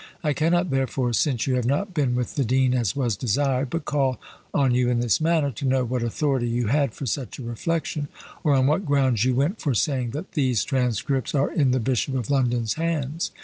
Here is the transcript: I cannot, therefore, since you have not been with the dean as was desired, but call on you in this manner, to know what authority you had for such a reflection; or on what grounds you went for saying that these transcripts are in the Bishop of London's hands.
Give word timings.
I 0.23 0.33
cannot, 0.33 0.71
therefore, 0.71 1.13
since 1.13 1.45
you 1.45 1.53
have 1.57 1.67
not 1.67 1.93
been 1.93 2.15
with 2.15 2.33
the 2.33 2.43
dean 2.43 2.73
as 2.73 2.95
was 2.95 3.15
desired, 3.15 3.69
but 3.69 3.85
call 3.85 4.19
on 4.51 4.73
you 4.73 4.89
in 4.89 4.99
this 4.99 5.21
manner, 5.21 5.51
to 5.51 5.65
know 5.67 5.85
what 5.85 6.01
authority 6.01 6.49
you 6.49 6.65
had 6.69 6.95
for 6.95 7.05
such 7.05 7.37
a 7.37 7.43
reflection; 7.43 8.07
or 8.43 8.55
on 8.55 8.65
what 8.65 8.83
grounds 8.83 9.25
you 9.25 9.35
went 9.35 9.61
for 9.61 9.75
saying 9.75 10.09
that 10.09 10.31
these 10.31 10.63
transcripts 10.63 11.35
are 11.35 11.51
in 11.53 11.69
the 11.69 11.79
Bishop 11.79 12.15
of 12.15 12.31
London's 12.31 12.73
hands. 12.81 13.29